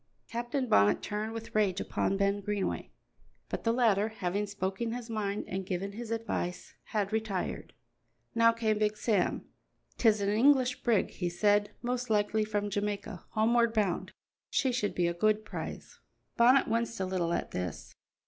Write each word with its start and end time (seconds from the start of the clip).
Captain 0.27 0.67
Bonnet 0.67 1.03
turned 1.03 1.31
with 1.31 1.53
rage 1.53 1.79
upon 1.79 2.17
Ben 2.17 2.41
Greenway, 2.41 2.89
but 3.49 3.63
the 3.63 3.71
latter, 3.71 4.07
having 4.07 4.47
spoken 4.47 4.93
his 4.93 5.11
mind 5.11 5.45
and 5.47 5.63
given 5.63 5.91
his 5.91 6.09
advice, 6.09 6.73
had 6.85 7.13
retired. 7.13 7.71
Now 8.33 8.51
came 8.51 8.79
Big 8.79 8.97
Sam. 8.97 9.45
"'Tis 9.99 10.19
an 10.19 10.29
English 10.29 10.81
brig," 10.81 11.11
he 11.11 11.29
said, 11.29 11.69
"most 11.83 12.09
likely 12.09 12.43
from 12.43 12.71
Jamaica, 12.71 13.25
homeward 13.33 13.73
bound; 13.75 14.11
she 14.49 14.71
should 14.71 14.95
be 14.95 15.05
a 15.05 15.13
good 15.13 15.45
prize." 15.45 15.99
Bonnet 16.35 16.67
winced 16.67 16.99
a 16.99 17.05
little 17.05 17.31
at 17.31 17.51
this. 17.51 17.93